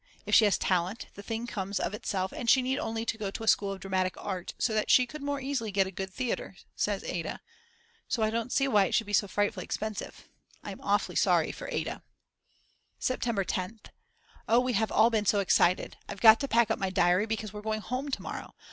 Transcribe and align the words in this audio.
If 0.25 0.33
she 0.33 0.45
has 0.45 0.57
talent, 0.57 1.05
the 1.13 1.21
thing 1.21 1.45
comes 1.45 1.79
of 1.79 1.93
itself 1.93 2.31
and 2.33 2.49
she 2.49 2.63
need 2.63 2.79
only 2.79 3.05
go 3.05 3.29
to 3.29 3.43
a 3.43 3.47
school 3.47 3.71
of 3.73 3.79
Dramatic 3.81 4.15
Art 4.17 4.55
so 4.57 4.73
that 4.73 4.89
she 4.89 5.05
could 5.05 5.21
more 5.21 5.39
easily 5.39 5.69
get 5.69 5.85
a 5.85 5.91
good 5.91 6.11
Theatre 6.11 6.55
says 6.75 7.03
Ada. 7.03 7.39
So 8.07 8.23
I 8.23 8.31
don't 8.31 8.51
see 8.51 8.67
why 8.67 8.85
it 8.85 8.95
should 8.95 9.05
be 9.05 9.13
so 9.13 9.27
frightfully 9.27 9.63
expensive. 9.63 10.27
I'm 10.63 10.81
awfully 10.81 11.15
sorry 11.15 11.51
for 11.51 11.69
Ada. 11.71 12.01
September 12.97 13.45
10th. 13.45 13.91
Oh 14.47 14.59
we 14.59 14.73
have 14.73 14.91
all 14.91 15.11
been 15.11 15.27
so 15.27 15.37
excited. 15.39 15.97
I've 16.09 16.19
got 16.19 16.39
to 16.39 16.47
pack 16.47 16.71
up 16.71 16.79
my 16.79 16.89
diary 16.89 17.27
because 17.27 17.53
we're 17.53 17.61
going 17.61 17.81
home 17.81 18.09
to 18.09 18.21
morrow. 18.23 18.55